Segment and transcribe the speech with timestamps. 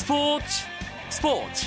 [0.00, 0.64] 스포츠
[1.10, 1.66] 스포츠.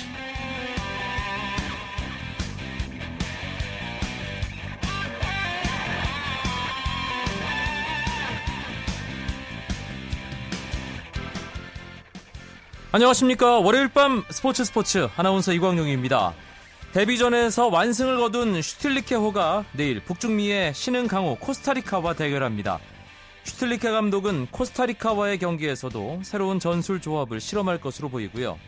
[12.90, 13.60] 안녕하십니까.
[13.60, 15.08] 월요일 밤 스포츠 스포츠.
[15.16, 16.34] 아나운서 이광용입니다.
[16.92, 22.80] 데뷔전에서 완승을 거둔 슈틸리케호가 내일 북중미의 신흥 강호 코스타리카와 대결합니다
[23.44, 28.58] 슈틸리케 감독은 코스타리카와의 경기에서도 새로운 전술 조합을 실험할 것으로 보이고요.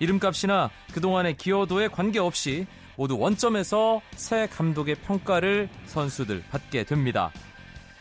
[0.00, 2.66] 이름값이나 그동안의 기여도에 관계없이
[2.96, 7.30] 모두 원점에서 새 감독의 평가를 선수들 받게 됩니다.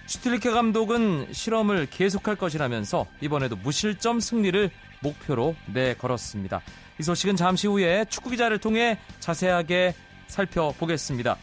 [0.07, 4.69] 슈틸리케 감독은 실험을 계속할 것이라면서 이번에도 무실점 승리를
[5.01, 6.61] 목표로 내걸었습니다.
[6.99, 9.93] 이 소식은 잠시 후에 축구 기자를 통해 자세하게
[10.27, 11.37] 살펴보겠습니다.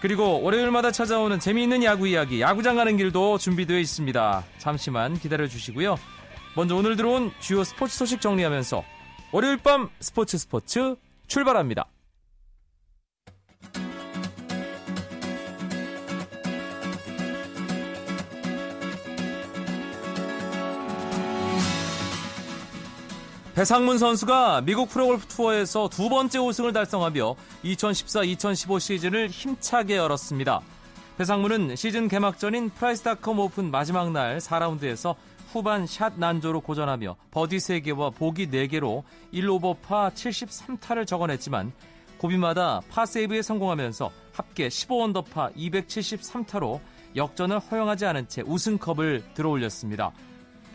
[0.00, 4.44] 그리고 월요일마다 찾아오는 재미있는 야구 이야기, 야구장 가는 길도 준비되어 있습니다.
[4.58, 5.98] 잠시만 기다려 주시고요.
[6.54, 8.84] 먼저 오늘 들어온 주요 스포츠 소식 정리하면서
[9.32, 11.86] 월요일 밤 스포츠 스포츠 출발합니다.
[23.56, 30.60] 배상문 선수가 미국 프로골프 투어에서 두 번째 우승을 달성하며 2014-2015 시즌을 힘차게 열었습니다.
[31.16, 35.14] 배상문은 시즌 개막전인 프라이스닷컴 오픈 마지막 날 4라운드에서
[35.52, 41.72] 후반 샷 난조로 고전하며 버디 3개와 보기 4개로 1오버파 73타를 적어냈지만
[42.18, 46.78] 고비마다 파세이브에 성공하면서 합계 15언더파 273타로
[47.16, 50.12] 역전을 허용하지 않은 채 우승컵을 들어올렸습니다.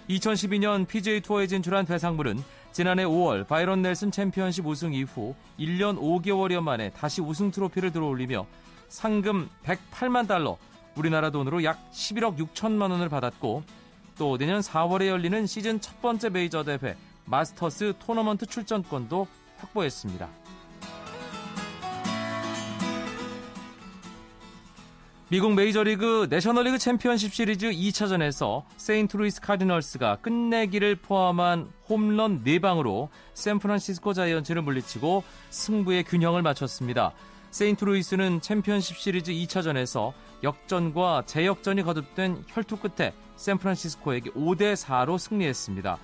[0.10, 6.90] 2012년 PGA 투어에 진출한 배상문은 지난해 5월 바이런 넬슨 챔피언십 우승 이후 1년 5개월여 만에
[6.92, 8.46] 다시 우승 트로피를 들어올리며
[8.88, 10.58] 상금 108만 달러,
[10.96, 13.64] 우리나라 돈으로 약 11억 6천만 원을 받았고
[14.18, 19.28] 또 내년 4월에 열리는 시즌 첫 번째 메이저 대회 마스터스 토너먼트 출전권도
[19.60, 20.41] 확보했습니다.
[25.32, 35.24] 미국 메이저리그 내셔널리그 챔피언십 시리즈 2차전에서 세인트루이스 카디널스가 끝내기를 포함한 홈런 4방으로 샌프란시스코 자이언츠를 물리치고
[35.50, 37.14] 승부의 균형을 맞췄습니다.
[37.52, 40.12] 세인트루이스는 챔피언십 시리즈 2차전에서
[40.44, 45.98] 역전과 재역전이 거듭된 혈투 끝에 샌프란시스코에게 5대 4로 승리했습니다.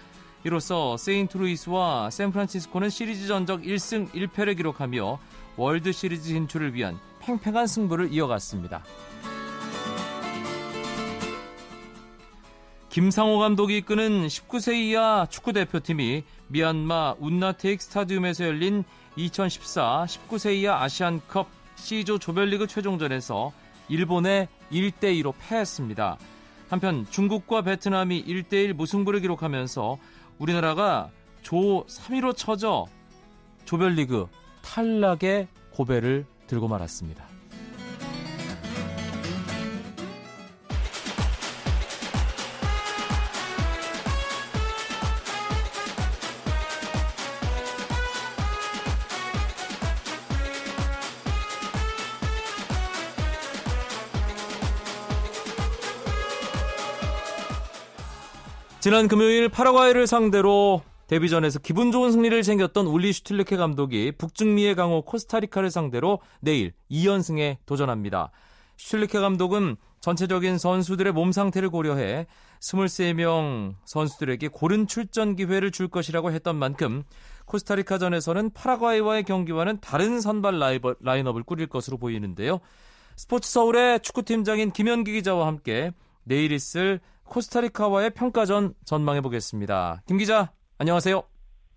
[0.45, 5.19] 이로써 세인트루이스와 샌프란시스코는 시리즈 전적 1승 1패를 기록하며
[5.57, 8.83] 월드 시리즈 진출을 위한 팽팽한 승부를 이어갔습니다.
[12.89, 18.85] 김상호 감독이 이끄는 19세 이하 축구 대표팀이 미얀마 운나테익 스타디움에서 열린
[19.17, 23.51] 2014 19세 이하 아시안컵 C조 조별리그 최종전에서
[23.89, 26.17] 일본에 1대 2로 패했습니다.
[26.69, 29.97] 한편 중국과 베트남이 1대1 무승부를 기록하면서
[30.39, 31.09] 우리나라가
[31.41, 32.85] 조 3위로 쳐져
[33.65, 34.27] 조별리그
[34.63, 37.25] 탈락의 고배를 들고 말았습니다.
[58.79, 65.71] 지난 금요일 파라과이를 상대로 데뷔전에서 기분 좋은 승리를 챙겼던 울리 슈틸르케 감독이 북중미의 강호 코스타리카를
[65.71, 68.31] 상대로 내일 2연승에 도전합니다.
[68.77, 72.27] 슈틸르케 감독은 전체적인 선수들의 몸 상태를 고려해
[72.59, 77.03] 23명 선수들에게 고른 출전 기회를 줄 것이라고 했던 만큼
[77.45, 80.59] 코스타리카전에서는 파라과이와의 경기와는 다른 선발
[80.99, 82.59] 라인업을 꾸릴 것으로 보이는데요.
[83.15, 85.91] 스포츠 서울의 축구팀장인 김현기 기자와 함께
[86.23, 90.03] 내일 있을 코스타리카와의 평가전 전망해 보겠습니다.
[90.05, 91.23] 김 기자, 안녕하세요.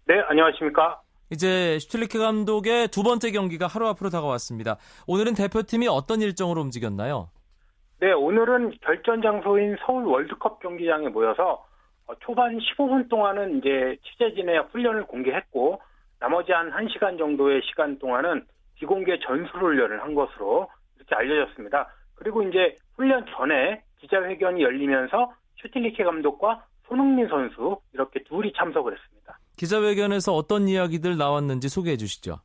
[0.08, 1.00] 네, 안녕하십니까?
[1.30, 4.76] 이제 슈틸리케 감독의 두 번째 경기가 하루 앞으로 다가왔습니다.
[5.06, 7.30] 오늘은 대표팀이 어떤 일정으로 움직였나요?
[8.00, 11.64] 네, 오늘은 결전 장소인 서울 월드컵 경기장에 모여서
[12.08, 15.80] 어, 초반 15분 동안은 이제 취재진의 훈련을 공개했고
[16.18, 18.44] 나머지 한 1시간 정도의 시간 동안은
[18.74, 21.88] 비공개 전술 훈련을 한 것으로 이렇게 알려졌습니다.
[22.16, 25.32] 그리고 이제 훈련 전에 기자회견이 열리면서
[25.62, 29.38] 슈틸리케 감독과 손흥민 선수 이렇게 둘이 참석을 했습니다.
[29.56, 32.40] 기자회견에서 어떤 이야기들 나왔는지 소개해 주시죠.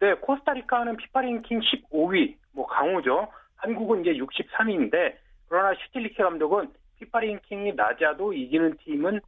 [0.00, 3.28] 네, 코스타리카는 피파 랭킹 15위, 뭐 강호죠.
[3.56, 5.16] 한국은 이제 63위인데
[5.48, 9.20] 그러나 슈틸리케 감독은 피파 랭킹이 낮아도 이기는 팀은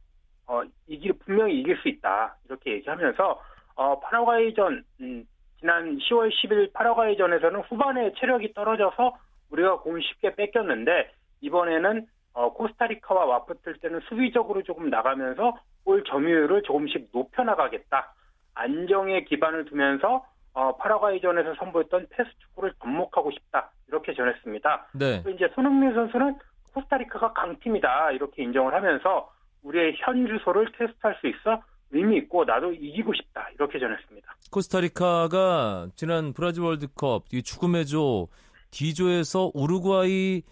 [0.47, 3.41] 어, 이기 분명히 이길 수 있다 이렇게 얘기하면서
[3.75, 5.27] 어, 파라과이전 음,
[5.59, 9.17] 지난 10월 10일 파라과이전에서는 후반에 체력이 떨어져서
[9.51, 11.11] 우리가 공을 쉽게 뺏겼는데
[11.41, 18.13] 이번에는 어, 코스타리카와 맞붙을 때는 수비적으로 조금 나가면서 골 점유율을 조금씩 높여나가겠다.
[18.53, 20.23] 안정의 기반을 두면서
[20.53, 23.71] 어, 파라과이전에서 선보였던 패스 축구를 접목하고 싶다.
[23.87, 24.87] 이렇게 전했습니다.
[24.93, 25.23] 네.
[25.23, 26.37] 또 이제 손흥민 선수는
[26.75, 28.11] 코스타리카가 강팀이다.
[28.11, 29.31] 이렇게 인정을 하면서
[29.63, 33.49] 우리의 현 주소를 테스트할 수 있어 의미 있고 나도 이기고 싶다.
[33.55, 34.35] 이렇게 전했습니다.
[34.51, 38.27] 코스타리카가 지난 브라질 월드컵 죽음의 조
[38.69, 40.43] D조에서 우루과이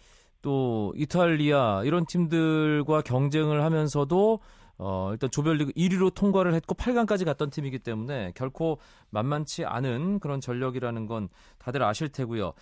[0.45, 4.39] 또 이탈리아 이런 팀들과 경쟁을 하면서도
[4.77, 8.77] 어, 일단 조별리그 1위로 통과를 했고 8강까지 갔던 팀이기 때문에 결코
[9.09, 12.53] 만만치 않은 그런 전력이라는 건 다들 아실 테고요.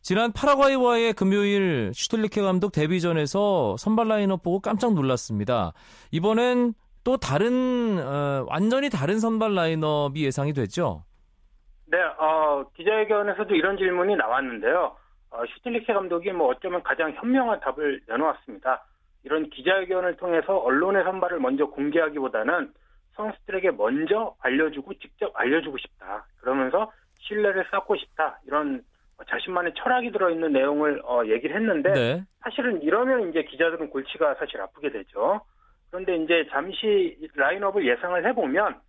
[0.00, 5.72] 지난 파라과이와의 금요일 슈틀리케 감독 데뷔전에서 선발 라인업 보고 깜짝 놀랐습니다.
[6.12, 11.02] 이번엔 또 다른 어, 완전히 다른 선발 라인업이 예상이 됐죠?
[11.86, 14.94] 네, 어, 기자회견에서도 이런 질문이 나왔는데요.
[15.34, 18.84] 어, 슈틸리케 감독이 뭐 어쩌면 가장 현명한 답을 내놓았습니다.
[19.24, 22.72] 이런 기자회견을 통해서 언론의 선발을 먼저 공개하기보다는
[23.14, 26.26] 선수들에게 먼저 알려주고 직접 알려주고 싶다.
[26.40, 28.38] 그러면서 신뢰를 쌓고 싶다.
[28.46, 28.82] 이런
[29.28, 32.24] 자신만의 철학이 들어있는 내용을 어, 얘기를 했는데 네.
[32.40, 35.40] 사실은 이러면 이제 기자들은 골치가 사실 아프게 되죠.
[35.90, 38.80] 그런데 이제 잠시 라인업을 예상을 해보면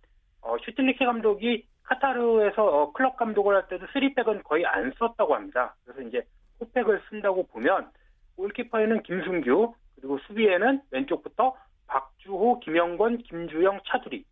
[0.42, 5.74] 어, 슈틸리케 감독이 카타르에서 어, 클럽 감독을 할 때도 3백은 거의 안 썼다고 합니다.
[5.84, 6.22] 그래서 이제
[6.60, 7.90] 4백을 쓴다고 보면
[8.36, 11.56] 골키퍼에는 김승규, 그리고 수비에는 왼쪽부터
[11.86, 14.24] 박주호, 김영권, 김주영, 차두리.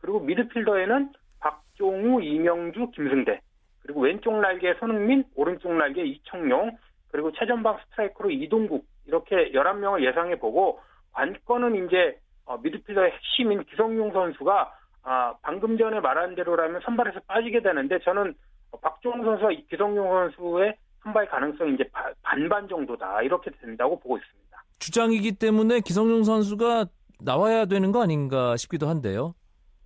[0.00, 3.40] 그리고 미드필더에는 박종우, 이명주, 김승대.
[3.82, 6.76] 그리고 왼쪽 날개 손흥민, 오른쪽 날개 이청용,
[7.10, 8.86] 그리고 최전방 스트라이커로 이동국.
[9.06, 10.80] 이렇게 11명을 예상해 보고
[11.12, 14.72] 관건은 이제 어, 미드필더의 핵심인 기성용 선수가
[15.02, 18.34] 아, 방금 전에 말한 대로라면 선발에서 빠지게 되는데 저는
[18.80, 21.84] 박종우 선수와 기성용 선수의 선발 가능성이 이제
[22.22, 24.62] 반반 정도다 이렇게 된다고 보고 있습니다.
[24.78, 26.86] 주장이기 때문에 기성용 선수가
[27.22, 29.34] 나와야 되는 거 아닌가 싶기도 한데요.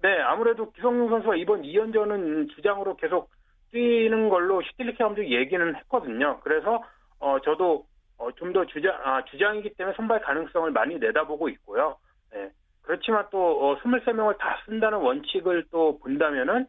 [0.02, 3.30] 네, 아무래도 기성용 선수가 이번 2연전은 주장으로 계속
[3.72, 6.40] 뛰는 걸로 슈틸리케 감독이 얘기는 했거든요.
[6.42, 6.82] 그래서
[7.18, 7.86] 어, 저도
[8.18, 11.96] 어, 좀 더 주장, 아, 주장이기 때문에 선발 가능성을 많이 내다보고 있고요.
[12.32, 12.50] 네.
[12.84, 16.66] 그렇지만 또 어, 23명을 다 쓴다는 원칙을 또 본다면은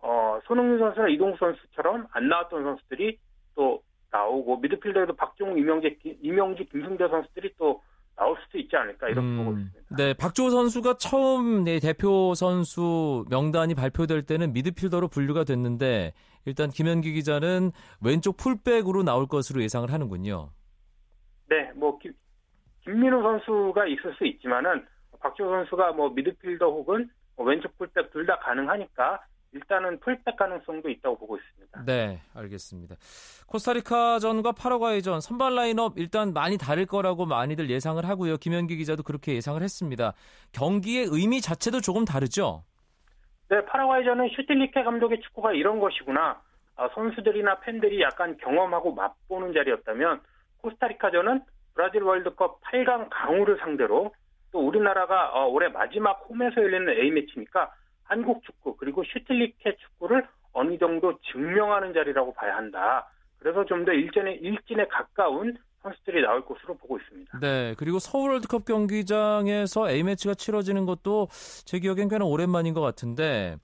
[0.00, 3.18] 어, 손흥민 선수나 이동수 선수처럼 안 나왔던 선수들이
[3.54, 7.82] 또 나오고 미드필더에도 박종우, 이명재, 이명주, 김승대 선수들이 또
[8.16, 9.96] 나올 수도 있지 않을까 이렇게 음, 보고 있습니다.
[9.96, 16.12] 네, 박주호 선수가 처음 네, 대표 선수 명단이 발표될 때는 미드필더로 분류가 됐는데
[16.44, 17.70] 일단 김현기 기자는
[18.02, 20.50] 왼쪽 풀백으로 나올 것으로 예상을 하는군요.
[21.48, 22.12] 네, 뭐 김,
[22.84, 24.84] 김민호 선수가 있을 수 있지만은
[25.20, 29.20] 박주호 선수가 뭐 미드필더 혹은 뭐 왼쪽 풀백 둘 다 가능하니까
[29.52, 31.84] 일단은 풀백 가능성도 있다고 보고 있습니다.
[31.86, 32.96] 네, 알겠습니다.
[33.46, 38.36] 코스타리카전과 파라과이전 선발 라인업 일단 많이 다를 거라고 많이들 예상을 하고요.
[38.36, 40.12] 김현기 기자도 그렇게 예상을 했습니다.
[40.52, 42.64] 경기의 의미 자체도 조금 다르죠?
[43.48, 46.42] 네, 파라과이전은 슈틸리케 감독의 축구가 이런 것이구나.
[46.76, 50.20] 아, 선수들이나 팬들이 약간 경험하고 맛보는 자리였다면
[50.58, 51.42] 코스타리카전은
[51.74, 54.12] 브라질 월드컵 8강 강호를 상대로
[54.52, 57.70] 또 우리나라가 어, 올해 마지막 홈에서 열리는 A매치니까
[58.04, 63.08] 한국 축구 그리고 슈틸리케 축구를 어느 정도 증명하는 자리라고 봐야 한다.
[63.38, 67.38] 그래서 좀 더 일전에 일진에 가까운 선수들이 나올 것으로 보고 있습니다.
[67.40, 71.28] 네, 그리고 서울 월드컵 경기장에서 A 매치가 치러지는 것도
[71.64, 73.56] 제 기억엔 꽤나 오랜만인 것 같은데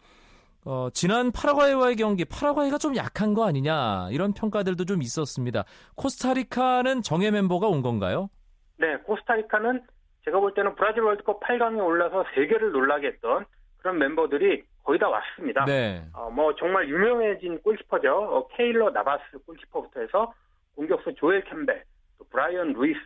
[0.65, 5.65] 어, 지난 파라과이와의 경기 파라과이가 좀 약한 거 아니냐 이런 평가들도 좀 있었습니다.
[5.97, 8.31] 코스타리카는 정예 멤버가 온 건가요?
[8.79, 9.83] 네, 코스타리카는
[10.25, 13.45] 제가 볼 때는 브라질 월드컵 8강에 올라서 세계를 놀라게 했던
[13.79, 15.65] 그런 멤버들이 거의 다 왔습니다.
[15.67, 16.05] 네.
[16.15, 18.11] 어, 뭐 정말 유명해진 골키퍼죠.
[18.11, 20.33] 어, 케일러 나바스 골키퍼부터 해서
[20.77, 21.85] 공격수 조엘 캠벨,
[22.19, 22.99] 또 브라이언 루이스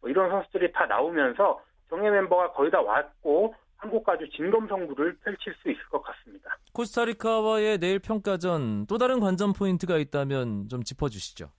[0.00, 5.70] 뭐 이런 선수들이 다 나오면서 정예 멤버가 거의 다 왔고 한국과 아주 진검성부를 펼칠 수
[5.70, 6.56] 있을 것 같습니다.
[6.72, 11.50] 코스타리카와의 내일 평가전 또 다른 관전 포인트가 있다면 좀 짚어주시죠.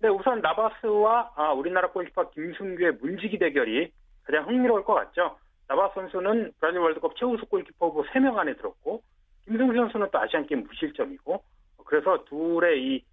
[0.00, 3.92] 네, 우선 나바스와 아, 우리나라 골키퍼 김승규의 문지기 대결이
[4.28, 5.38] 가장 흥미로울 것 같죠.
[5.68, 9.02] 나바 선수는 브라질 월드컵 최우수 골키퍼 후보 3명 안에 들었고
[9.46, 11.42] 김승수 선수는 또 아시안게임 무실점이고
[11.86, 13.04] 그래서 둘의 이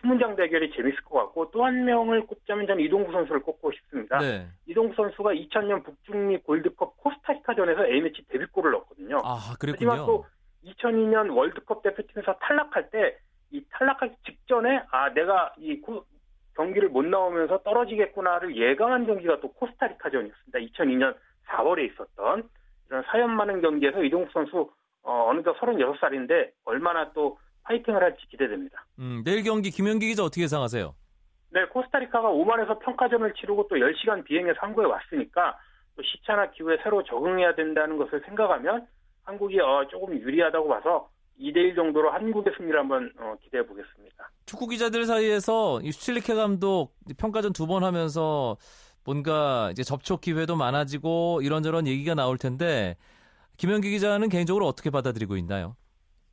[0.00, 4.18] 수문장 대결이 재밌을 것 같고 또 한 명을 꼽자면 저는 이동구 선수를 꼽고 싶습니다.
[4.18, 4.46] 네.
[4.66, 9.20] 이동구 선수가 2000년 북중미 골드컵 코스타리카전에서 A매치 데뷔골을 넣었거든요.
[9.24, 9.54] 아.
[9.58, 10.26] 하지만 또
[10.64, 13.18] 2002년 월드컵 대표팀에서 탈락할 때
[13.52, 15.78] 이 탈락하기 직전에 아 내가 이
[16.54, 20.58] 경기를 못 나오면서 떨어지겠구나를 예감한 경기가 또 코스타리카전이었습니다.
[20.58, 21.14] 2002년
[21.48, 22.48] 4월에 있었던
[22.88, 24.70] 이런 사연 많은 경기에서 이동국 선수
[25.02, 28.84] 어, 어느덧 36살인데 얼마나 또 파이팅을 할지 기대됩니다.
[28.98, 30.94] 음, 내일 경기 김현기 기자 어떻게 예상하세요?
[31.50, 35.58] 네, 코스타리카가 오만에서 평가전을 치르고 또 10시간 비행해서 한국에 왔으니까
[35.96, 38.86] 또 시차나 기후에 새로 적응해야 된다는 것을 생각하면
[39.24, 41.08] 한국이 어, 조금 유리하다고 봐서
[41.40, 44.30] 2대1 정도로 한국의 승리를 한번 어, 기대해 보겠습니다.
[44.46, 48.56] 축구 기자들 사이에서 이 슈틸리케 감독 평가전 두 번 하면서
[49.04, 52.96] 뭔가 이제 접촉 기회도 많아지고 이런저런 얘기가 나올 텐데
[53.56, 55.74] 김현기 기자는 개인적으로 어떻게 받아들이고 있나요?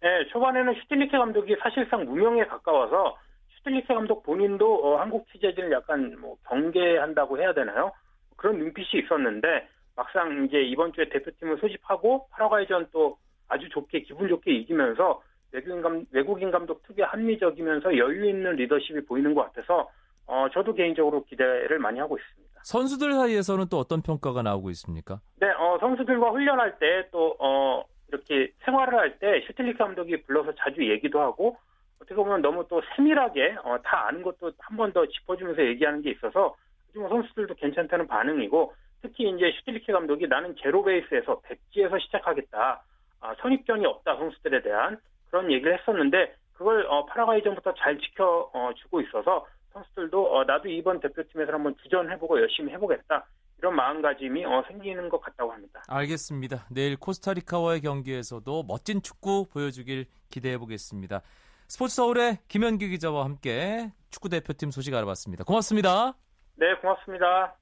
[0.02, 3.18] 네, 초반에는 슈틸리케 감독이 사실상 무명에 가까워서
[3.58, 7.92] 슈틸리케 감독 본인도 어, 한국 취재진을 약간 뭐 경계한다고 해야 되나요?
[8.36, 13.18] 그런 눈빛이 있었는데 막상 이제 이번 주에 대표팀을 소집하고 파라과이전 또
[13.50, 19.34] 아주 좋게 기분 좋게 이기면서 외국인, 감, 외국인 감독 특유의 합리적이면서 여유 있는 리더십이 보이는
[19.34, 19.90] 것 같아서
[20.28, 22.62] 어, 저도 개인적으로 기대를 많이 하고 있습니다.
[22.64, 25.20] 선수들 사이에서는 또 어떤 평가가 나오고 있습니까?
[25.40, 31.20] 네, 어, 선수들과 훈련할 때또 어, 이렇게 생활을 할 때 슈틸리케 감독이 불러서 자주 얘기도
[31.20, 31.58] 하고
[31.98, 36.12] 어떻게 보면 너무 또 세밀하게 어, 다 아는 것도 한 번 더 짚어주면서 얘기하는 게
[36.12, 36.56] 있어서
[36.96, 42.84] 뭐 선수들도 괜찮다는 반응이고 특히 이제 슈틸리케 감독이 나는 제로 베이스에서 백지에서 시작하겠다.
[43.22, 44.98] 아, 선입견이 없다 선수들에 대한
[45.30, 51.54] 그런 얘기를 했었는데 그걸 어, 파라과이전부터 잘 지켜주고 어, 있어서 선수들도 어, 나도 이번 대표팀에서
[51.54, 53.26] 한번 주전해보고 열심히 해보겠다
[53.60, 55.84] 이런 마음가짐이 어, 생기는 것 같다고 합니다.
[55.88, 56.66] 알겠습니다.
[56.72, 61.22] 내일 코스타리카와의 경기에서도 멋진 축구 보여주길 기대해 보겠습니다.
[61.68, 65.44] 스포츠 서울의 김현기 기자와 함께 축구 대표팀 소식 알아봤습니다.
[65.44, 66.14] 고맙습니다.
[66.56, 67.56] 네, 고맙습니다.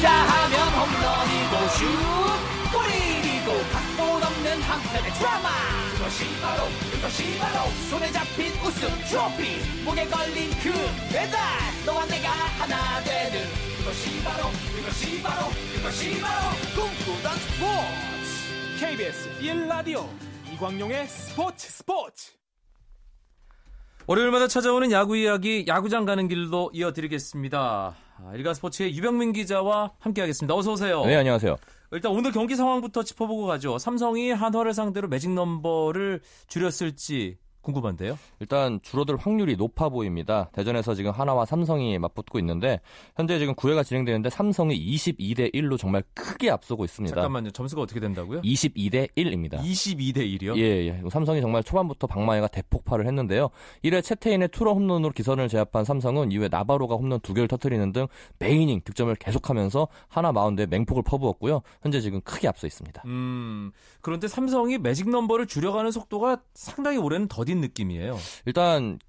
[0.00, 1.86] 쳤다 하면 홈런이고 슛
[2.72, 5.48] 골이고 각본 없는 한편의 드라마.
[5.92, 9.84] 그것이 바로 그것이 바로 손에 잡힌 우승 트로피.
[9.84, 10.72] 목에 걸린 그
[11.12, 11.38] 배달
[11.84, 13.46] 너와 내가 하나 되는.
[13.78, 18.80] 그것이 바로 그것이 바로 그것이 바로 꿈꾸던 스포츠.
[18.80, 20.08] KBS 1라디오
[20.54, 22.32] 이광용의 스포츠 스포츠.
[24.06, 27.96] 월요일마다 찾아오는 야구 이야기 야구장 가는 길로 이어드리겠습니다.
[28.22, 30.54] 아, 일간 스포츠의 유병민 기자와 함께하겠습니다.
[30.54, 31.04] 어서 오세요.
[31.04, 31.56] 네, 안녕하세요.
[31.92, 33.78] 일단 오늘 경기 상황부터 짚어보고 가죠.
[33.78, 38.18] 삼성이 한화를 상대로 매직 넘버를 줄였을지 궁금한데요.
[38.40, 40.48] 일단 줄어들 확률이 높아 보입니다.
[40.52, 42.80] 대전에서 지금 하나와 삼성이 맞붙고 있는데
[43.16, 47.14] 현재 지금 9회가 진행되는데 삼성이 22대 1로 정말 크게 앞서고 있습니다.
[47.14, 47.50] 잠깐만요.
[47.50, 48.40] 점수가 어떻게 된다고요?
[48.42, 49.60] 22대 1입니다.
[49.60, 50.56] 22대 1이요?
[50.56, 51.02] 예, 예.
[51.10, 53.50] 삼성이 정말 초반부터 박마이가 대폭발을 했는데요.
[53.84, 58.06] 1회 채태인의 투런 홈런으로 기선을 제압한 삼성은 이후에 나바로가 홈런 두 개를 터뜨리는 등
[58.38, 61.60] 메이닝 득점을 계속하면서 하나 마운드에 맹폭을 퍼부었고요.
[61.82, 63.02] 현재 지금 크게 앞서 있습니다.
[63.06, 68.16] 음, 그런데 삼성이 매직 넘버를 줄여가는 속도가 상당히 올해는 더딘 느낌이에요.
[68.46, 69.00] 일단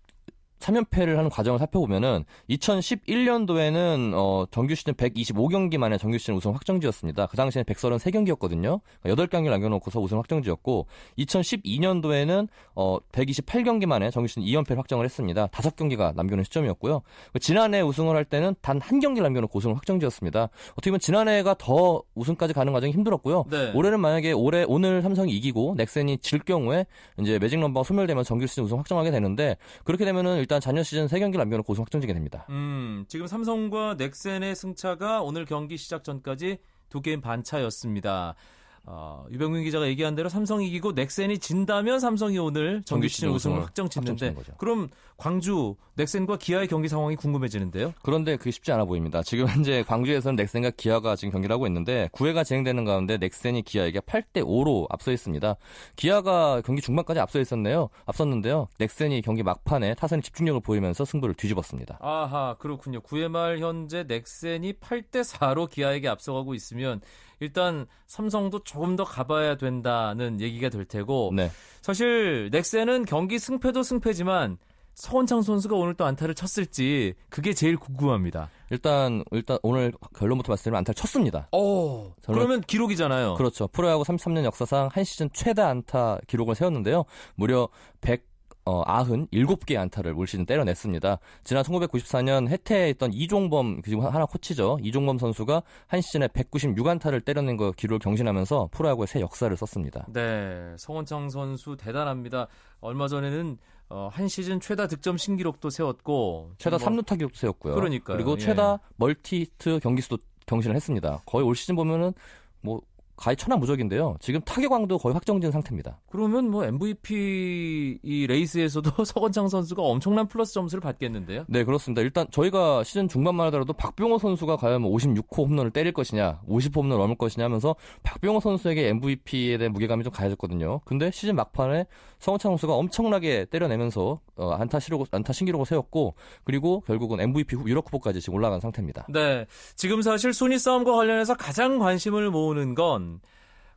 [0.61, 7.27] 3연패를 하는 과정을 살펴보면은 2011년도에는 어, 정규 시즌 125경기 만에 정규 시즌 우승 확정지었습니다.
[7.27, 8.81] 그 당시에는 133경기였거든요.
[9.05, 10.87] 8경기 남겨놓고서 우승 확정지었고
[11.17, 15.47] 2012년도에는 어, 128경기 만에 정규 시즌 2연패를 확정을 했습니다.
[15.47, 17.01] 5경기가 남겨놓은 시점이었고요.
[17.39, 20.49] 지난해 우승을 할 때는 단 한 경기를 남겨놓고 우승을 확정지었습니다.
[20.73, 23.45] 어떻게 보면 지난해가 더 우승까지 가는 과정이 힘들었고요.
[23.49, 23.71] 네.
[23.73, 26.85] 올해는 만약에 올해 오늘 삼성이 이기고 넥센이 질 경우에
[27.19, 31.37] 이제 매직 넘버가 소멸되면 정규 시즌 우승 확정하게 되는데 그렇게 되면은 일단 잔여 시즌 3경기
[31.37, 32.45] 남겨놓고 우승 확정지게 됩니다.
[32.49, 36.57] 음, 지금 삼성과 넥센의 승차가 오늘 경기 시작 전까지
[36.89, 38.35] 두 게임 반 차였습니다.
[38.85, 43.87] 어, 유병민 기자가 얘기한 대로 삼성이 이기고 넥센이 진다면 삼성이 오늘 정규 시즌 우승을 확정
[43.87, 47.93] 짓는데 그럼 광주 넥센과 기아의 경기 상황이 궁금해지는데요.
[48.01, 49.21] 그런데 그게 쉽지 않아 보입니다.
[49.21, 54.43] 지금 현재 광주에서는 넥센과 기아가 지금 경기를 하고 있는데 9회가 진행되는 가운데 넥센이 기아에게 8대
[54.43, 55.55] 5로 앞서 있습니다.
[55.95, 57.89] 기아가 경기 중반까지 앞서 있었네요.
[58.07, 58.67] 앞섰는데요.
[58.79, 61.99] 넥센이 경기 막판에 타선이 집중력을 보이면서 승부를 뒤집었습니다.
[62.01, 63.01] 아하, 그렇군요.
[63.01, 66.99] 9회 말 현재 넥센이 8대 4로 기아에게 앞서가고 있으면
[67.41, 71.51] 일단 삼성도 조금 더 가봐야 된다는 얘기가 될 테고 네.
[71.81, 74.57] 사실 넥센은 경기 승패도 승패지만
[74.93, 78.49] 서원창 선수가 오늘 또 안타를 쳤을지 그게 제일 궁금합니다.
[78.69, 81.47] 일단 일단 오늘 결론부터 봤을 때는 안타를 쳤습니다.
[81.51, 83.33] 오, 그러면 기록이잖아요.
[83.33, 83.67] 그렇죠.
[83.67, 87.05] 프로야구 33년 역사상 한 시즌 최다 안타 기록을 세웠는데요.
[87.35, 87.69] 무려
[88.01, 88.30] 100
[88.65, 91.17] 어, 97개의 안타를 올 시즌 때려냈습니다.
[91.43, 94.79] 지난 1994년 해태에 있던 이종범, 지금 한화 코치죠.
[94.81, 100.05] 이종범 선수가 한 시즌에 196안타를 때려낸 거 기록을 경신하면서 프로야구의 새 역사를 썼습니다.
[100.13, 102.47] 네, 서건창 선수 대단합니다.
[102.79, 103.57] 얼마 전에는
[103.89, 106.87] 어, 한 시즌 최다 득점 신기록도 세웠고 최다 뭐...
[106.87, 107.75] 3루타 기록도 세웠고요.
[107.75, 108.93] 그러니까 그리고 최다 예.
[108.95, 111.21] 멀티히트 경기 수도 경신을 했습니다.
[111.25, 112.13] 거의 올 시즌 보면은
[112.61, 112.81] 뭐
[113.15, 114.17] 가히 천하무적인데요.
[114.19, 115.99] 지금 타격왕도 거의 확정된 상태입니다.
[116.09, 121.45] 그러면 뭐 MVP 이 레이스에서도 서건창 선수가 엄청난 플러스 점수를 받겠는데요.
[121.47, 122.01] 네, 그렇습니다.
[122.01, 126.97] 일단 저희가 시즌 중반만 하더라도 박병호 선수가 과연 56호 뭐 홈런을 때릴 것이냐, 50호 홈런을
[127.01, 130.81] 넘을 것이냐 하면서 박병호 선수에게 MVP에 대한 무게감이 좀 가해졌거든요.
[130.85, 131.85] 근데 시즌 막판에
[132.19, 138.21] 서건창 선수가 엄청나게 때려내면서 어, 안타 시록 안타 신기록을 세웠고 그리고 결국은 MVP 유럽 후보까지
[138.21, 139.07] 지금 올라간 상태입니다.
[139.09, 139.45] 네.
[139.75, 143.00] 지금 사실 순위 싸움과 관련해서 가장 관심을 모으는 건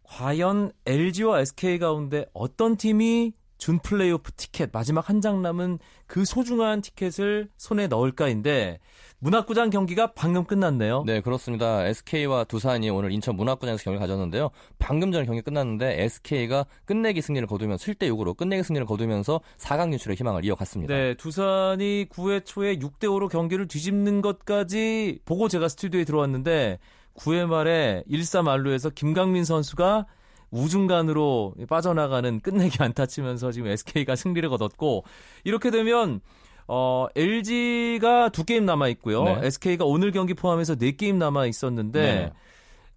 [0.04, 6.83] 과연 LG와 SK 가운데 어떤 팀이 준 플레이오프 티켓 마지막 한 장 남은 그 소중한
[6.83, 8.78] 티켓을 손에 넣을까인데
[9.21, 11.04] 문학구장 경기가 방금 끝났네요.
[11.07, 11.87] 네, 그렇습니다.
[11.87, 14.50] SK와 두산이 오늘 인천 문학구장에서 경기를 가졌는데요.
[14.78, 20.16] 방금 전에 경기 끝났는데 SK가 끝내기 승리를 거두면 7대 6으로 끝내기 승리를 거두면서 4강 진출의
[20.19, 20.95] 희망을 이어갔습니다.
[20.95, 26.78] 네, 두산이 9회 초에 6대 5로 경기를 뒤집는 것까지 보고 제가 스튜디오에 들어왔는데
[27.16, 30.06] 9회 말에 1-3 말루에서 김강민 선수가
[30.50, 35.04] 우중간으로 빠져나가는 끝내기 안타 치면서 지금 SK가 승리를 거뒀고
[35.42, 36.21] 이렇게 되면
[36.66, 39.25] 어, LG가 두 게임 남아 있고요.
[39.25, 39.40] 네.
[39.42, 42.33] SK가 오늘 경기 포함해서 네 게임 남아 있었는데 네.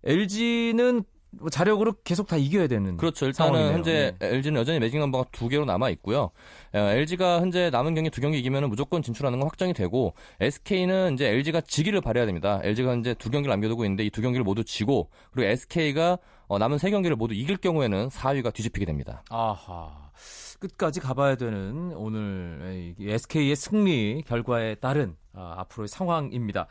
[0.04, 1.04] LG는
[1.40, 3.26] 뭐 자력으로 계속 다 이겨야 되는 그렇죠.
[3.26, 3.74] 일단은 상황이네요.
[3.76, 4.28] 현재 네.
[4.28, 6.32] LG는 여전히 매직 넘버가 두 개로 남아 있고요.
[6.74, 11.28] 어, LG가 현재 남은 경기 두 경기 이기면 무조건 진출하는 건 확정이 되고 SK는 이제
[11.30, 12.60] LG가 지기를 바래야 됩니다.
[12.64, 16.18] LG가 현재 두 경기를 남겨두고 있는데 이 두 경기를 모두 지고 그리고 SK가
[16.48, 19.24] 어, 남은 세 경기를 모두 이길 경우에는 4위가 뒤집히게 됩니다.
[19.30, 20.10] 아하.
[20.60, 26.66] 끝까지 가봐야 되는 오늘 SK의 승리 결과에 따른 아, 앞으로의 상황입니다.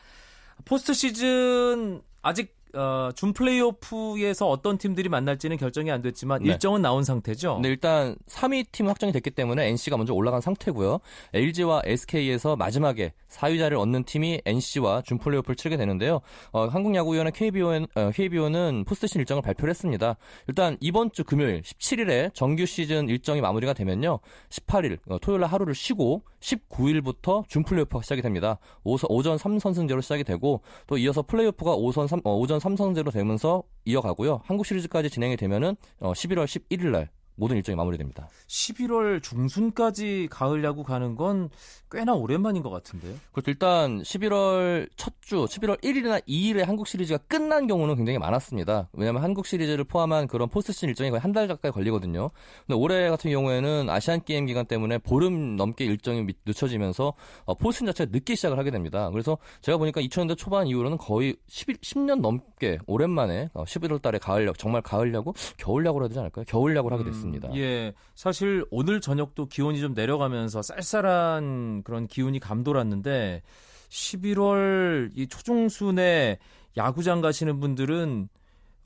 [0.65, 6.51] 포스트 시즌 아직 어, 준 플레이오프에서 어떤 팀들이 만날지는 결정이 안 됐지만 네.
[6.51, 7.55] 일정은 나온 상태죠.
[7.55, 10.99] 근데 일단 3위 팀 확정이 됐기 때문에 NC가 먼저 올라간 상태고요.
[11.33, 16.21] LG와 SK에서 마지막에 4위 자리를 얻는 팀이 NC와 준 플레이오프를 치르게 되는데요.
[16.53, 20.17] 어, 한국야구위원회 KBO는, 어, KBO는 포스트시즌 일정을 발표를 했습니다.
[20.49, 24.21] 일단 이번 주 금요일 17일에 정규 시즌 일정이 마무리가 되면요.
[24.51, 28.59] 18일 어, 토요일 날 하루를 쉬고 19일부터 준 플레이오프가 시작이 됩니다.
[28.85, 34.43] 오전 3선승제로 시작이 되고 또 이어서 플레이오프가 오선 3, 어, 오전 3선제로 되면서 이어가고요.
[34.45, 38.29] 한국 시리즈까지 진행이 되면은 어, 11월 11일 날 모든 일정이 마무리됩니다.
[38.49, 41.51] 11월 중순까지 가을 야구 가는 건
[41.91, 43.15] 꽤나 오랜만인 것 같은데요.
[43.33, 43.51] 그렇죠.
[43.51, 48.89] 일단 11월 첫 주, 11월 1일이나 2일에 한국 시리즈가 끝난 경우는 굉장히 많았습니다.
[48.93, 52.31] 왜냐하면 한국 시리즈를 포함한 그런 포스트시즌 일정이 거의 한 달 가까이 걸리거든요.
[52.67, 57.13] 근데 올해 같은 경우에는 아시안 게임 기간 때문에 보름 넘게 일정이 미- 늦춰지면서
[57.45, 59.11] 어, 포스트시즌 자체가 늦게 시작을 하게 됩니다.
[59.11, 64.47] 그래서 제가 보니까 2000년대 초반 이후로는 거의 11, 10년 넘게 오랜만에 어, 11월 달에 가을
[64.47, 66.45] 야구, 정말 가을 야구, 겨울 야구를 해야 되지 않을까요?
[66.49, 67.26] 겨울 야구를 하게 됐습니다.
[67.26, 67.26] 음,
[67.57, 73.43] 예, 사실 오늘 저녁도 기온이 좀 내려가면서 쌀쌀한 그런 기운이 감돌았는데
[73.89, 76.39] 11월 이 초중순에
[76.77, 78.29] 야구장 가시는 분들은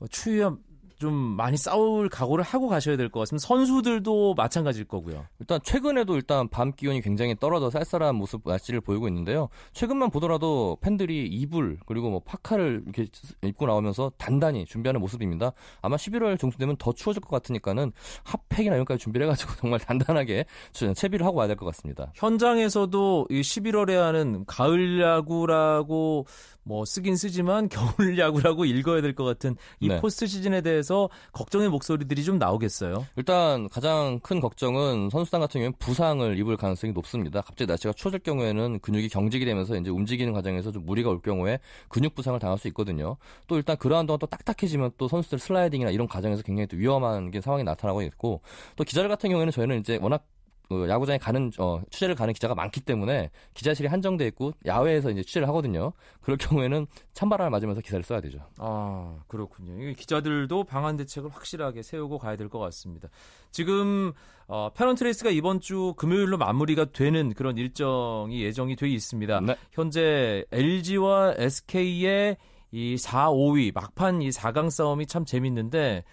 [0.09, 0.57] 추위와
[1.01, 3.45] 좀 많이 싸울 각오를 하고 가셔야 될 것 같습니다.
[3.47, 5.25] 선수들도 마찬가지일 거고요.
[5.39, 9.49] 일단 최근에도 일단 밤 기온이 굉장히 떨어져 쌀쌀한 모습 날씨를 보이고 있는데요.
[9.73, 13.07] 최근만 보더라도 팬들이 이불 그리고 뭐 파카를 이렇게
[13.41, 15.51] 입고 나오면서 단단히 준비하는 모습입니다.
[15.81, 17.91] 아마 11월 중순 되면 더 추워질 것 같으니까는
[18.23, 22.11] 핫팩이나 이런 까지 준비를 해가지고 정말 단단하게 채비를 하고 와야 될 것 같습니다.
[22.15, 26.25] 현장에서도 이 11월에 하는 가을 야구라고
[26.63, 29.99] 뭐 쓰긴 쓰지만 겨울 야구라고 읽어야 될 것 같은 이 네.
[29.99, 33.05] 포스트 시즌에 대해서 걱정의 목소리들이 좀 나오겠어요.
[33.17, 37.41] 일단 가장 큰 걱정은 선수단 같은 경우는 부상을 입을 가능성이 높습니다.
[37.41, 42.15] 갑자기 날씨가 추워질 경우에는 근육이 경직이 되면서 이제 움직이는 과정에서 좀 무리가 올 경우에 근육
[42.15, 43.17] 부상을 당할 수 있거든요.
[43.47, 47.41] 또 일단 그러한 동안 또 딱딱해지면 또 선수들 슬라이딩이나 이런 과정에서 굉장히 또 위험한 게
[47.41, 48.41] 상황이 나타나고 있고
[48.75, 50.40] 또 기자들 같은 경우에는 저희는 이제 워낙 그
[50.89, 55.93] 야구장에 가는 어, 취재를 가는 기자가 많기 때문에 기자실이 한정돼 있고 야외에서 이제 취재를 하거든요.
[56.21, 58.39] 그럴 경우에는 찬바람을 맞으면서 기사를 써야 되죠.
[58.57, 59.89] 아, 그렇군요.
[59.89, 63.07] 이 기자들도 방한 대책을 확실하게 세우고 가야 될 것 같습니다.
[63.51, 64.11] 지금
[64.47, 69.39] 어, 페넌트레이스가 이번 주 금요일로 마무리가 되는 그런 일정이 예정이 돼 있습니다.
[69.41, 69.55] 네.
[69.71, 72.37] 현재 LG와 SK의
[72.73, 76.03] 이 4, 5위 막판 이 4강 싸움이 참 재밌는데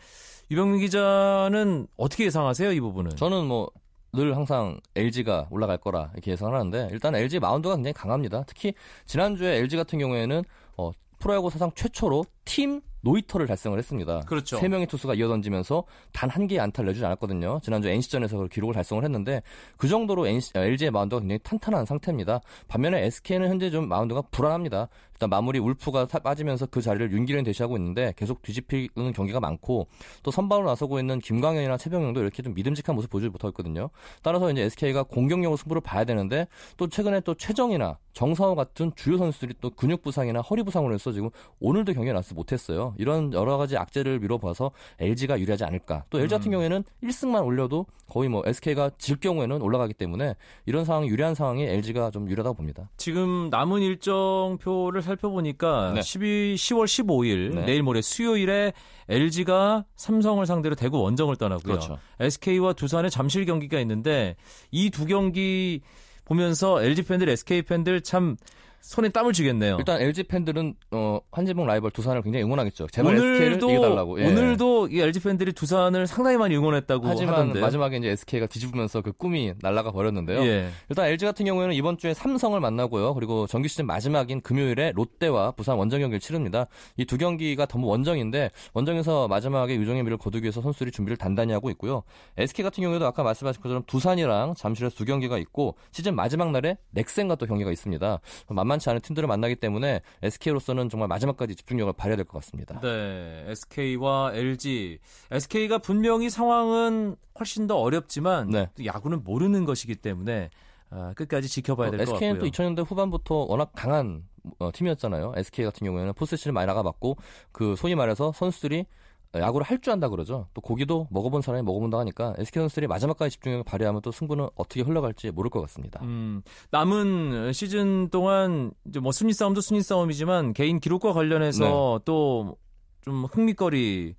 [0.50, 3.16] 유병민 기자는 어떻게 예상하세요 이 부분은?
[3.16, 3.70] 저는 뭐
[4.12, 8.44] 늘 항상 LG가 올라갈 거라 이렇게 예상을 하는데 일단 LG 마운드가 굉장히 강합니다.
[8.46, 8.72] 특히
[9.06, 10.42] 지난주에 LG 같은 경우에는
[10.76, 14.20] 어, 프로야구 사상 최초로 팀 노이터를 달성을 했습니다.
[14.26, 14.56] 그렇죠.
[14.58, 17.60] 세 명의 투수가 이어던지면서 단 한 개의 안타를 내주지 않았거든요.
[17.62, 19.42] 지난주 NC전에서 그 기록을 달성을 했는데
[19.76, 22.40] 그 정도로 NC, LG의 마운드가 굉장히 탄탄한 상태입니다.
[22.66, 24.88] 반면에 SK는 현재 좀 마운드가 불안합니다.
[25.18, 29.88] 일단 마무리 울프가 빠지면서 그 자리를 윤기련이 대시하고 있는데 계속 뒤집히는 경기가 많고
[30.22, 33.90] 또 선발로 나서고 있는 김광현이나 최병영도 이렇게 좀 믿음직한 모습 보여주지 못하고 있거든요.
[34.22, 39.54] 따라서 이제 SK가 공격력으로 승부를 봐야 되는데 또 최근에 또 최정이나 정상호 같은 주요 선수들이
[39.61, 42.94] 또 근육 부상이나 허리 부상으로 해서 지금 오늘도 경기에 나서 못했어요.
[42.98, 46.04] 이런 여러 가지 악재를 미뤄봐서 LG가 유리하지 않을까.
[46.11, 46.52] 또 LG 같은 음.
[46.52, 50.35] 경우에는 1승만 올려도 거의 뭐 SK가 질 경우에는 올라가기 때문에
[50.66, 52.88] 이런 상황 유리한 상황이 LG가 좀 유리하다고 봅니다.
[52.96, 56.02] 지금 남은 일정표를 살펴보니까 네.
[56.02, 57.64] 12, 10월 15일 네.
[57.66, 58.72] 내일 모레 수요일에
[59.08, 61.62] LG가 삼성을 상대로 대구 원정을 떠나고요.
[61.62, 61.98] 그렇죠.
[62.20, 64.36] SK와 두산의 잠실 경기가 있는데
[64.70, 65.80] 이 두 경기
[66.24, 68.36] 보면서 LG 팬들, SK 팬들 참
[68.80, 69.76] 손에 땀을 쥐겠네요.
[69.78, 72.86] 일단 LG 팬들은 어, 한지봉 라이벌 두산을 굉장히 응원하겠죠.
[72.88, 74.20] 제발 오늘도, SK를 이겨달라고.
[74.22, 74.26] 예.
[74.26, 77.62] 오늘도 이 LG 팬들이 두산을 상당히 많이 응원했다고 하지만 하던데요.
[77.62, 80.40] 마지막에 이제 SK가 뒤집으면서 그 꿈이 날아가 버렸는데요.
[80.46, 80.68] 예.
[80.88, 83.14] 일단 LG 같은 경우에는 이번 주에 삼성을 만나고요.
[83.14, 86.66] 그리고 정규 시즌 마지막인 금요일에 롯데와 부산 원정 경기를 치릅니다.
[86.96, 91.70] 이 두 경기가 너무 원정인데 원정에서 마지막에 유종의 미를 거두기 위해서 선수들이 준비를 단단히 하고
[91.70, 92.02] 있고요.
[92.36, 97.34] SK 같은 경우에도 아까 말씀하신 것처럼 두산이랑 잠실에서 두 경기가 있고 시즌 마지막 날에 넥센과
[97.36, 98.20] 또 경기가 있습니다.
[98.48, 102.81] 만 만치 않은 팀들을 만나기 때문에 SK로서는 정말 마지막까지 집중력을 발휘해야 될 것 같습니다.
[102.81, 104.98] 네, SK와 LG.
[105.31, 108.68] SK가 분명히 상황은 훨씬 더 어렵지만 네.
[108.85, 110.50] 야구는 모르는 것이기 때문에
[110.90, 112.16] 아, 끝까지 지켜봐야 될것 같고요.
[112.31, 114.24] SK는 또 2000년대 후반부터 워낙 강한
[114.59, 115.35] 어, 팀이었잖아요.
[115.37, 117.16] SK 같은 경우에는 포스트시즌 많이 나가봤고
[117.52, 118.87] 그 소위 말해서 선수들이
[119.34, 120.48] 야구를 할 줄 안다 그러죠.
[120.54, 125.30] 또 고기도 먹어본 사람이 먹어본다 하니까 SK 선수들이 마지막까지 집중력을 발휘하면 또 승부는 어떻게 흘러갈지
[125.30, 126.00] 모를 것 같습니다.
[126.02, 132.04] 음, 남은 시즌 동안 이제 뭐 순위 싸움도 순위 싸움이지만 개인 기록과 관련해서 네.
[132.04, 134.14] 또좀 흥미거리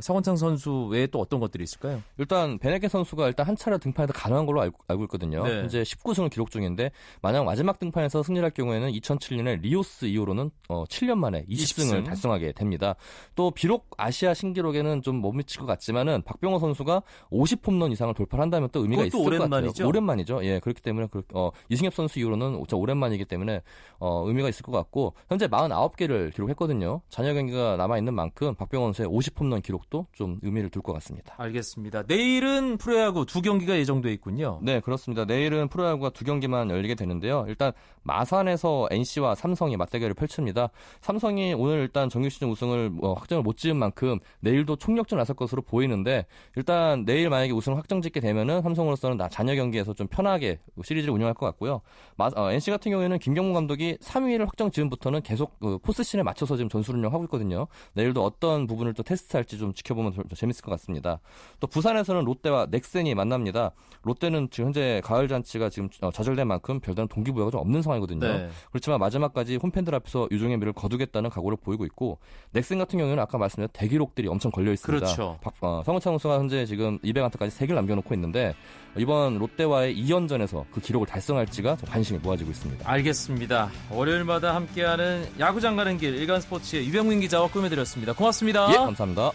[0.00, 2.00] 서건창 선수 외에 또 어떤 것들이 있을까요?
[2.18, 5.42] 일단 베네게 선수가 일단 한 차례 등판에서 가능한 걸로 알고, 알고 있거든요.
[5.42, 5.60] 네.
[5.62, 6.90] 현재 19승을 기록 중인데
[7.22, 12.04] 만약 마지막 등판에서 승리할 경우에는 2007년에 리오스 이후로는 어, 7년 만에 20승을 20승?
[12.04, 12.94] 달성하게 됩니다.
[13.34, 18.80] 또 비록 아시아 신기록에는 좀 못 미칠 것 같지만은 박병호 선수가 50홈런 이상을 돌파한다면 또
[18.82, 19.66] 의미가 있을 오랜만이죠?
[19.68, 19.88] 것 같아요.
[19.88, 20.44] 오랜만이죠.
[20.44, 23.62] 예, 그렇기 때문에 그, 어, 이승엽 선수 이후로는 진짜 오랜만이기 때문에
[24.00, 27.00] 어, 의미가 있을 것 같고 현재 49개를 기록했거든요.
[27.08, 31.34] 잔여 경기가 남아 있는 만큼 박병호 선수의 50홈런 기록도 좀 의미를 둘 것 같습니다.
[31.38, 32.04] 알겠습니다.
[32.06, 34.60] 내일은 프로야구 두 경기가 예정돼 있군요.
[34.62, 35.24] 네, 그렇습니다.
[35.24, 37.46] 내일은 프로야구가 두 경기만 열리게 되는데요.
[37.48, 37.72] 일단
[38.02, 40.68] 마산에서 NC와 삼성이 맞대결을 펼칩니다.
[41.00, 45.62] 삼성이 오늘 일단 정규 시즌 우승을 뭐 확정을 못 지은 만큼 내일도 총력전 나설 것으로
[45.62, 51.46] 보이는데 일단 내일 만약에 우승을 확정짓게 되면은 삼성으로서는 잔여 경기에서 좀 편하게 시리즈를 운영할 것
[51.46, 51.80] 같고요.
[52.16, 56.68] 마, 어, NC 같은 경우에는 김경문 감독이 3위를 확정 지은부터는 계속 그 포스신에 맞춰서 지금
[56.68, 57.66] 전술 운영하고 있거든요.
[57.94, 61.20] 내일도 어떤 부분을 또 테스트할지 좀 지켜보면 더, 더 재밌을 것 같습니다.
[61.60, 63.72] 또 부산에서는 롯데와 넥센이 만납니다.
[64.02, 68.26] 롯데는 지금 현재 가을 잔치가 지금 어, 좌절된 만큼 별다른 동기부여가 좀 없는 상황이거든요.
[68.26, 68.48] 네.
[68.70, 72.18] 그렇지만 마지막까지 홈팬들 앞에서 유종의 미를 거두겠다는 각오를 보이고 있고
[72.52, 75.06] 넥센 같은 경우에는 아까 말씀드린 대기록들이 엄청 걸려 있습니다.
[75.06, 75.38] 그렇죠.
[75.40, 78.54] 박, 어, 성우창 선수가 현재 지금 200안타까지 3개를 남겨놓고 있는데
[78.96, 82.88] 이번 롯데와의 2연전에서 그 기록을 달성할지가 관심이 모아지고 있습니다.
[82.88, 83.70] 알겠습니다.
[83.90, 88.12] 월요일마다 함께하는 야구장 가는 길 일간 스포츠의 유병민 기자와 꾸며드렸습니다.
[88.12, 88.70] 고맙습니다.
[88.70, 89.32] 예, 감사합니다.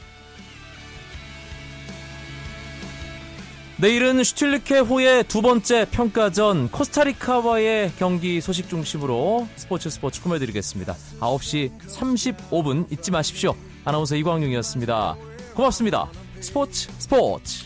[3.81, 10.97] 내일은 슈틸리케 호의 두 번째 평가전 코스타리카와의 경기 소식 중심으로 스포츠 스포츠 꾸며드리겠습니다.
[11.21, 13.55] 9시 35분 잊지 마십시오.
[13.85, 15.15] 아나운서 이광용이었습니다.
[15.55, 16.09] 고맙습니다.
[16.41, 17.63] 스포츠 스포츠.